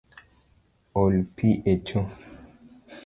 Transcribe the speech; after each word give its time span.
Ol 1.01 1.17
pi 1.35 1.49
echo 1.75 2.01